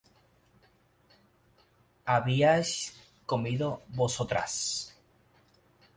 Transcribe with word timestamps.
¿habíais 2.13 2.67
comido 3.27 3.83
vosotras? 3.89 4.53